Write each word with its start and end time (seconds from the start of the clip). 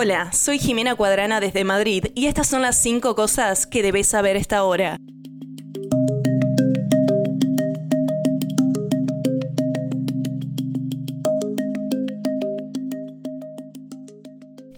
Hola, 0.00 0.32
soy 0.32 0.60
Jimena 0.60 0.94
Cuadrana 0.94 1.40
desde 1.40 1.64
Madrid 1.64 2.04
y 2.14 2.26
estas 2.26 2.46
son 2.46 2.62
las 2.62 2.80
5 2.80 3.16
cosas 3.16 3.66
que 3.66 3.82
debes 3.82 4.06
saber 4.06 4.36
esta 4.36 4.62
hora. 4.62 4.96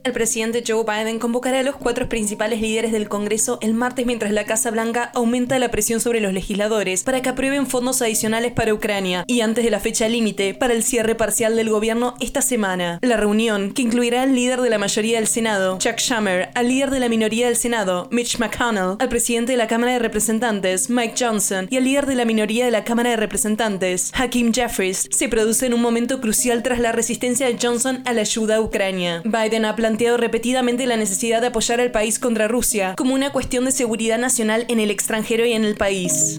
El 0.02 0.12
presidente 0.12 0.64
Joe 0.66 0.82
Biden 0.82 1.18
convocará 1.18 1.60
a 1.60 1.62
los 1.62 1.76
cuatro 1.76 2.08
principales 2.08 2.62
líderes 2.62 2.90
del 2.90 3.10
Congreso 3.10 3.58
el 3.60 3.74
martes 3.74 4.06
mientras 4.06 4.32
la 4.32 4.46
Casa 4.46 4.70
Blanca 4.70 5.10
aumenta 5.14 5.58
la 5.58 5.70
presión 5.70 6.00
sobre 6.00 6.20
los 6.20 6.32
legisladores 6.32 7.02
para 7.02 7.20
que 7.20 7.28
aprueben 7.28 7.66
fondos 7.66 8.00
adicionales 8.00 8.52
para 8.52 8.72
Ucrania 8.72 9.24
y 9.26 9.42
antes 9.42 9.62
de 9.62 9.70
la 9.70 9.78
fecha 9.78 10.08
límite 10.08 10.54
para 10.54 10.72
el 10.72 10.84
cierre 10.84 11.16
parcial 11.16 11.54
del 11.54 11.68
gobierno 11.68 12.14
esta 12.18 12.40
semana. 12.40 12.98
La 13.02 13.18
reunión, 13.18 13.72
que 13.72 13.82
incluirá 13.82 14.22
al 14.22 14.34
líder 14.34 14.62
de 14.62 14.70
la 14.70 14.78
mayoría 14.78 15.18
del 15.18 15.26
Senado, 15.26 15.76
Chuck 15.78 15.98
Schumer, 15.98 16.48
al 16.54 16.68
líder 16.68 16.90
de 16.90 17.00
la 17.00 17.10
minoría 17.10 17.46
del 17.46 17.56
Senado, 17.56 18.08
Mitch 18.10 18.38
McConnell, 18.38 18.96
al 18.98 19.08
presidente 19.10 19.52
de 19.52 19.58
la 19.58 19.66
Cámara 19.66 19.92
de 19.92 19.98
Representantes, 19.98 20.88
Mike 20.88 21.14
Johnson, 21.18 21.68
y 21.68 21.76
al 21.76 21.84
líder 21.84 22.06
de 22.06 22.14
la 22.14 22.24
minoría 22.24 22.64
de 22.64 22.70
la 22.70 22.84
Cámara 22.84 23.10
de 23.10 23.16
Representantes, 23.16 24.12
Hakeem 24.14 24.54
Jeffries, 24.54 25.08
se 25.10 25.28
produce 25.28 25.66
en 25.66 25.74
un 25.74 25.82
momento 25.82 26.22
crucial 26.22 26.62
tras 26.62 26.80
la 26.80 26.92
resistencia 26.92 27.46
de 27.46 27.58
Johnson 27.60 28.02
a 28.06 28.14
la 28.14 28.22
ayuda 28.22 28.56
a 28.56 28.60
Ucrania. 28.62 29.20
Biden 29.26 29.66
ha 29.66 29.76
planteado 29.76 29.90
repetidamente 30.08 30.86
la 30.86 30.96
necesidad 30.96 31.40
de 31.40 31.48
apoyar 31.48 31.80
al 31.80 31.90
país 31.90 32.18
contra 32.18 32.48
Rusia 32.48 32.94
como 32.96 33.14
una 33.14 33.32
cuestión 33.32 33.64
de 33.64 33.72
seguridad 33.72 34.18
nacional 34.18 34.64
en 34.68 34.80
el 34.80 34.90
extranjero 34.90 35.44
y 35.44 35.52
en 35.52 35.64
el 35.64 35.76
país. 35.76 36.38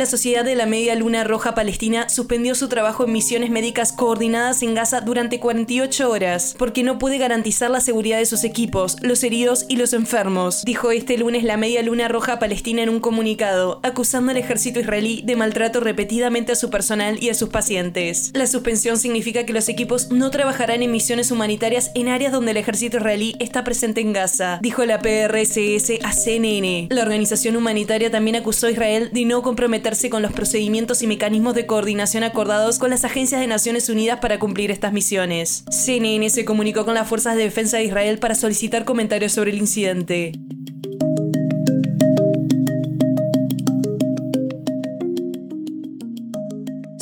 La 0.00 0.06
Sociedad 0.06 0.46
de 0.46 0.54
la 0.54 0.64
Media 0.64 0.94
Luna 0.94 1.24
Roja 1.24 1.54
Palestina 1.54 2.08
suspendió 2.08 2.54
su 2.54 2.70
trabajo 2.70 3.04
en 3.04 3.12
misiones 3.12 3.50
médicas 3.50 3.92
coordinadas 3.92 4.62
en 4.62 4.74
Gaza 4.74 5.02
durante 5.02 5.40
48 5.40 6.10
horas, 6.10 6.54
porque 6.58 6.82
no 6.82 6.98
puede 6.98 7.18
garantizar 7.18 7.70
la 7.70 7.82
seguridad 7.82 8.16
de 8.16 8.24
sus 8.24 8.42
equipos, 8.44 8.96
los 9.02 9.22
heridos 9.22 9.66
y 9.68 9.76
los 9.76 9.92
enfermos, 9.92 10.64
dijo 10.64 10.90
este 10.90 11.18
lunes 11.18 11.44
la 11.44 11.58
Media 11.58 11.82
Luna 11.82 12.08
Roja 12.08 12.38
Palestina 12.38 12.82
en 12.82 12.88
un 12.88 13.00
comunicado, 13.00 13.78
acusando 13.82 14.30
al 14.30 14.38
ejército 14.38 14.80
israelí 14.80 15.20
de 15.22 15.36
maltrato 15.36 15.80
repetidamente 15.80 16.52
a 16.52 16.56
su 16.56 16.70
personal 16.70 17.22
y 17.22 17.28
a 17.28 17.34
sus 17.34 17.50
pacientes. 17.50 18.30
La 18.32 18.46
suspensión 18.46 18.96
significa 18.96 19.44
que 19.44 19.52
los 19.52 19.68
equipos 19.68 20.10
no 20.10 20.30
trabajarán 20.30 20.82
en 20.82 20.92
misiones 20.92 21.30
humanitarias 21.30 21.90
en 21.94 22.08
áreas 22.08 22.32
donde 22.32 22.52
el 22.52 22.56
ejército 22.56 22.96
israelí 22.96 23.36
está 23.38 23.64
presente 23.64 24.00
en 24.00 24.14
Gaza, 24.14 24.60
dijo 24.62 24.82
la 24.86 25.00
PRSS 25.00 26.02
a 26.02 26.14
CNN. 26.14 26.88
La 26.88 27.02
organización 27.02 27.54
humanitaria 27.54 28.10
también 28.10 28.36
acusó 28.36 28.66
a 28.66 28.70
Israel 28.70 29.10
de 29.12 29.26
no 29.26 29.42
comprometer 29.42 29.89
con 30.08 30.22
los 30.22 30.32
procedimientos 30.32 31.02
y 31.02 31.08
mecanismos 31.08 31.54
de 31.54 31.66
coordinación 31.66 32.22
acordados 32.22 32.78
con 32.78 32.90
las 32.90 33.04
agencias 33.04 33.40
de 33.40 33.48
Naciones 33.48 33.88
Unidas 33.88 34.20
para 34.20 34.38
cumplir 34.38 34.70
estas 34.70 34.92
misiones. 34.92 35.64
CNN 35.68 36.30
se 36.30 36.44
comunicó 36.44 36.84
con 36.84 36.94
las 36.94 37.08
Fuerzas 37.08 37.34
de 37.34 37.42
Defensa 37.42 37.78
de 37.78 37.84
Israel 37.84 38.20
para 38.20 38.36
solicitar 38.36 38.84
comentarios 38.84 39.32
sobre 39.32 39.50
el 39.50 39.58
incidente. 39.58 40.32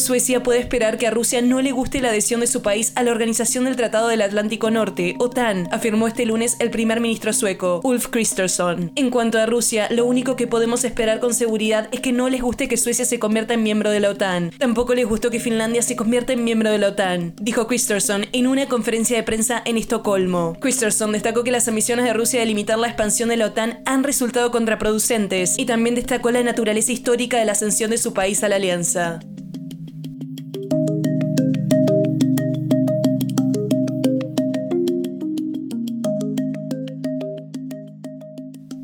Suecia 0.08 0.42
puede 0.42 0.60
esperar 0.60 0.96
que 0.96 1.06
a 1.06 1.10
Rusia 1.10 1.42
no 1.42 1.60
le 1.60 1.70
guste 1.70 2.00
la 2.00 2.08
adhesión 2.08 2.40
de 2.40 2.46
su 2.46 2.62
país 2.62 2.92
a 2.94 3.02
la 3.02 3.10
Organización 3.10 3.64
del 3.64 3.76
Tratado 3.76 4.08
del 4.08 4.22
Atlántico 4.22 4.70
Norte, 4.70 5.16
OTAN, 5.18 5.68
afirmó 5.70 6.08
este 6.08 6.24
lunes 6.24 6.56
el 6.60 6.70
primer 6.70 7.00
ministro 7.00 7.34
sueco, 7.34 7.82
Ulf 7.84 8.06
Kristersson. 8.06 8.90
En 8.94 9.10
cuanto 9.10 9.38
a 9.38 9.44
Rusia, 9.44 9.86
lo 9.90 10.06
único 10.06 10.34
que 10.34 10.46
podemos 10.46 10.84
esperar 10.84 11.20
con 11.20 11.34
seguridad 11.34 11.90
es 11.92 12.00
que 12.00 12.12
no 12.12 12.30
les 12.30 12.40
guste 12.40 12.68
que 12.68 12.78
Suecia 12.78 13.04
se 13.04 13.18
convierta 13.18 13.52
en 13.52 13.62
miembro 13.62 13.90
de 13.90 14.00
la 14.00 14.08
OTAN. 14.08 14.50
Tampoco 14.56 14.94
les 14.94 15.04
gustó 15.04 15.28
que 15.28 15.40
Finlandia 15.40 15.82
se 15.82 15.94
convierta 15.94 16.32
en 16.32 16.42
miembro 16.42 16.70
de 16.70 16.78
la 16.78 16.88
OTAN, 16.88 17.34
dijo 17.38 17.66
Kristersson 17.66 18.28
en 18.32 18.46
una 18.46 18.64
conferencia 18.64 19.14
de 19.14 19.24
prensa 19.24 19.60
en 19.66 19.76
Estocolmo. 19.76 20.56
Kristersson 20.58 21.12
destacó 21.12 21.44
que 21.44 21.50
las 21.50 21.68
ambiciones 21.68 22.06
de 22.06 22.14
Rusia 22.14 22.40
de 22.40 22.46
limitar 22.46 22.78
la 22.78 22.88
expansión 22.88 23.28
de 23.28 23.36
la 23.36 23.48
OTAN 23.48 23.80
han 23.84 24.04
resultado 24.04 24.50
contraproducentes 24.52 25.58
y 25.58 25.66
también 25.66 25.96
destacó 25.96 26.30
la 26.30 26.42
naturaleza 26.42 26.92
histórica 26.92 27.38
de 27.38 27.44
la 27.44 27.52
ascensión 27.52 27.90
de 27.90 27.98
su 27.98 28.14
país 28.14 28.42
a 28.42 28.48
la 28.48 28.56
alianza. 28.56 29.20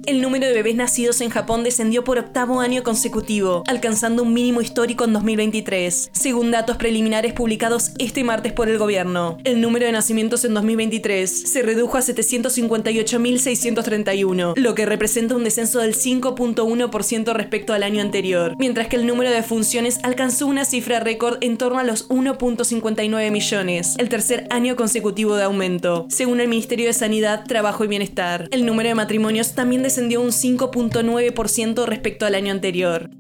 El 0.07 0.21
número 0.21 0.47
de 0.47 0.53
bebés 0.53 0.75
nacidos 0.75 1.23
en 1.23 1.31
Japón 1.31 1.65
descendió 1.65 2.05
por 2.05 2.19
octavo 2.19 2.61
año 2.61 2.83
consecutivo, 2.83 3.63
alcanzando 3.67 4.23
un 4.23 4.35
mínimo 4.35 4.61
histórico 4.61 5.05
en 5.05 5.15
2023, 5.15 6.11
según 6.13 6.51
datos 6.51 6.77
preliminares 6.77 7.33
publicados 7.33 7.93
este 7.99 8.23
martes 8.23 8.53
por 8.53 8.69
el 8.69 8.77
gobierno. 8.77 9.39
El 9.45 9.63
número 9.63 9.87
de 9.87 9.93
nacimientos 9.93 10.45
en 10.45 10.53
2023 10.53 11.51
se 11.51 11.63
redujo 11.63 11.97
a 11.97 12.03
758.631, 12.03 14.53
lo 14.57 14.75
que 14.75 14.85
representa 14.85 15.37
un 15.37 15.45
descenso 15.45 15.79
del 15.79 15.95
5.1% 15.95 17.33
respecto 17.33 17.73
al 17.73 17.83
año 17.83 18.03
anterior, 18.03 18.55
mientras 18.59 18.89
que 18.89 18.97
el 18.97 19.07
número 19.07 19.31
de 19.31 19.43
funciones 19.43 20.01
alcanzó 20.03 20.47
una 20.47 20.67
cifra 20.67 21.01
récord 21.01 21.39
en 21.41 21.57
torno 21.57 21.79
a 21.79 21.85
los 21.85 22.11
1.59 22.11 23.31
millones, 23.31 23.95
el 23.97 24.11
tercer 24.11 24.47
año 24.51 24.77
consecutivo 24.77 25.37
de 25.37 25.45
aumento, 25.45 26.05
según 26.11 26.41
el 26.41 26.49
Ministerio 26.49 26.89
de 26.89 26.93
Sanidad, 26.93 27.47
Trabajo 27.47 27.85
y 27.85 27.89
Bienestar. 27.89 28.49
El 28.51 28.67
número 28.67 28.91
de 28.91 28.95
matrimonios 28.95 29.55
también 29.55 29.83
descendió 29.83 29.95
un 30.21 30.29
5.9% 30.29 31.87
respecto 31.87 32.27
al 32.27 32.35
año 32.35 32.53
anterior. 32.53 33.11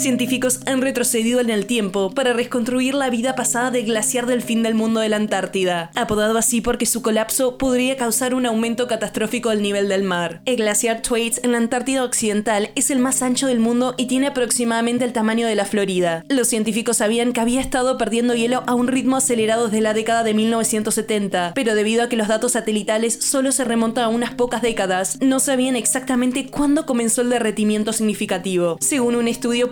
Científicos 0.00 0.60
han 0.64 0.80
retrocedido 0.80 1.40
en 1.40 1.50
el 1.50 1.66
tiempo 1.66 2.10
para 2.14 2.32
reconstruir 2.32 2.94
la 2.94 3.10
vida 3.10 3.34
pasada 3.34 3.70
del 3.70 3.84
glaciar 3.84 4.24
del 4.24 4.40
fin 4.40 4.62
del 4.62 4.74
mundo 4.74 5.00
de 5.00 5.10
la 5.10 5.16
Antártida, 5.16 5.90
apodado 5.94 6.38
así 6.38 6.62
porque 6.62 6.86
su 6.86 7.02
colapso 7.02 7.58
podría 7.58 7.98
causar 7.98 8.32
un 8.32 8.46
aumento 8.46 8.88
catastrófico 8.88 9.50
del 9.50 9.60
nivel 9.60 9.90
del 9.90 10.02
mar. 10.02 10.40
El 10.46 10.56
glaciar 10.56 11.02
Thwaites 11.02 11.42
en 11.44 11.52
la 11.52 11.58
Antártida 11.58 12.02
Occidental 12.02 12.70
es 12.76 12.90
el 12.90 12.98
más 12.98 13.20
ancho 13.20 13.46
del 13.46 13.60
mundo 13.60 13.94
y 13.98 14.06
tiene 14.06 14.28
aproximadamente 14.28 15.04
el 15.04 15.12
tamaño 15.12 15.46
de 15.46 15.54
la 15.54 15.66
Florida. 15.66 16.24
Los 16.28 16.48
científicos 16.48 16.96
sabían 16.96 17.34
que 17.34 17.42
había 17.42 17.60
estado 17.60 17.98
perdiendo 17.98 18.34
hielo 18.34 18.62
a 18.66 18.74
un 18.74 18.88
ritmo 18.88 19.18
acelerado 19.18 19.66
desde 19.66 19.82
la 19.82 19.92
década 19.92 20.22
de 20.22 20.32
1970, 20.32 21.52
pero 21.54 21.74
debido 21.74 22.04
a 22.04 22.08
que 22.08 22.16
los 22.16 22.28
datos 22.28 22.52
satelitales 22.52 23.18
solo 23.20 23.52
se 23.52 23.64
remontan 23.64 24.04
a 24.04 24.08
unas 24.08 24.32
pocas 24.32 24.62
décadas, 24.62 25.18
no 25.20 25.40
sabían 25.40 25.76
exactamente 25.76 26.46
cuándo 26.46 26.86
comenzó 26.86 27.20
el 27.20 27.28
derretimiento 27.28 27.92
significativo. 27.92 28.78
Según 28.80 29.14
un 29.14 29.28
estudio 29.28 29.68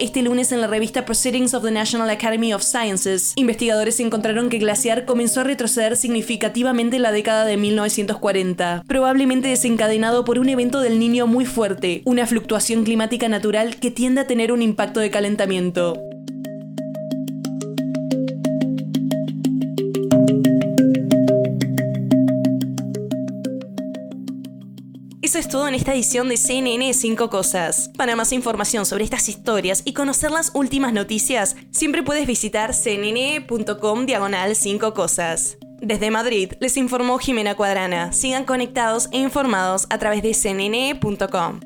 este 0.00 0.22
lunes 0.22 0.50
en 0.50 0.60
la 0.60 0.66
revista 0.66 1.04
Proceedings 1.04 1.54
of 1.54 1.62
the 1.62 1.70
National 1.70 2.10
Academy 2.10 2.52
of 2.52 2.62
Sciences, 2.62 3.32
investigadores 3.36 4.00
encontraron 4.00 4.48
que 4.48 4.56
el 4.56 4.62
glaciar 4.62 5.04
comenzó 5.04 5.40
a 5.40 5.44
retroceder 5.44 5.96
significativamente 5.96 6.96
en 6.96 7.02
la 7.02 7.12
década 7.12 7.44
de 7.44 7.56
1940, 7.56 8.82
probablemente 8.88 9.48
desencadenado 9.48 10.24
por 10.24 10.38
un 10.40 10.48
evento 10.48 10.80
del 10.80 10.98
niño 10.98 11.26
muy 11.26 11.46
fuerte, 11.46 12.02
una 12.04 12.26
fluctuación 12.26 12.84
climática 12.84 13.28
natural 13.28 13.76
que 13.76 13.92
tiende 13.92 14.22
a 14.22 14.26
tener 14.26 14.50
un 14.50 14.62
impacto 14.62 14.98
de 14.98 15.10
calentamiento. 15.10 16.09
Eso 25.30 25.38
es 25.38 25.46
todo 25.46 25.68
en 25.68 25.76
esta 25.76 25.94
edición 25.94 26.28
de 26.28 26.36
CNN 26.36 26.92
5 26.92 27.30
Cosas. 27.30 27.92
Para 27.96 28.16
más 28.16 28.32
información 28.32 28.84
sobre 28.84 29.04
estas 29.04 29.28
historias 29.28 29.82
y 29.84 29.92
conocer 29.92 30.32
las 30.32 30.50
últimas 30.54 30.92
noticias, 30.92 31.54
siempre 31.70 32.02
puedes 32.02 32.26
visitar 32.26 32.72
cnn.com 32.74 34.06
diagonal 34.06 34.56
5 34.56 34.92
Cosas. 34.92 35.56
Desde 35.80 36.10
Madrid 36.10 36.54
les 36.58 36.76
informó 36.76 37.18
Jimena 37.18 37.54
Cuadrana. 37.54 38.12
Sigan 38.12 38.44
conectados 38.44 39.08
e 39.12 39.18
informados 39.18 39.86
a 39.90 39.98
través 39.98 40.20
de 40.24 40.32
cnn.com. 40.34 41.60